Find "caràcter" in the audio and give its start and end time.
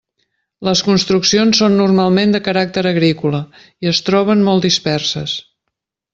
2.47-2.85